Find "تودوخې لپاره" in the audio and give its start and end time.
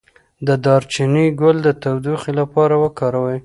1.81-2.75